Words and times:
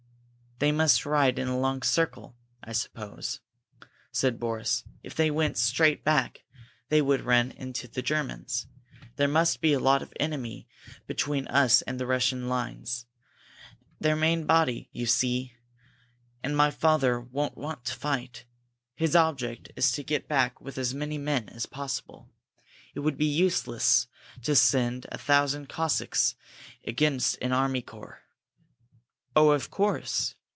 "They 0.63 0.71
must 0.71 1.07
ride 1.07 1.39
in 1.39 1.47
a 1.47 1.57
long 1.57 1.81
circle, 1.81 2.37
I 2.63 2.73
suppose," 2.73 3.39
said 4.11 4.39
Boris. 4.39 4.83
"If 5.01 5.15
they 5.15 5.31
went 5.31 5.57
straight 5.57 6.03
back, 6.03 6.43
they 6.89 7.01
would 7.01 7.21
run 7.21 7.47
right 7.47 7.57
into 7.57 7.87
the 7.87 8.03
Germans. 8.03 8.67
There 9.15 9.27
must 9.27 9.59
be 9.59 9.73
a 9.73 9.79
lot 9.79 10.03
of 10.03 10.09
the 10.11 10.21
enemy 10.21 10.67
between 11.07 11.47
us 11.47 11.81
and 11.81 11.99
the 11.99 12.05
Russian 12.05 12.47
lines 12.47 13.07
their 13.99 14.15
main 14.15 14.45
body, 14.45 14.87
you 14.91 15.07
see. 15.07 15.53
And 16.43 16.55
my 16.55 16.69
father 16.69 17.19
won't 17.19 17.57
want 17.57 17.83
to 17.85 17.95
fight. 17.95 18.45
His 18.93 19.15
object 19.15 19.71
is 19.75 19.91
to 19.93 20.03
get 20.03 20.27
back 20.27 20.61
with 20.61 20.77
as 20.77 20.93
many 20.93 21.17
men 21.17 21.49
as 21.49 21.65
possible. 21.65 22.29
It 22.93 22.99
would 22.99 23.17
be 23.17 23.25
useless 23.25 24.05
to 24.43 24.55
send 24.55 25.07
a 25.11 25.17
thousand 25.17 25.69
Cossacks 25.69 26.35
against 26.85 27.39
an 27.41 27.51
army 27.51 27.81
corps." 27.81 28.21
"Oh, 29.35 29.49
of 29.49 29.71
course! 29.71 30.35